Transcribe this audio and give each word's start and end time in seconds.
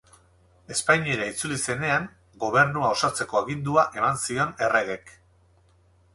Espainiara 0.75 1.27
itzuli 1.31 1.59
zenean, 1.73 2.07
gobernua 2.45 2.91
osatzeko 2.97 3.41
agindua 3.43 3.85
eman 4.01 4.19
zion 4.27 4.59
erregek. 4.69 5.15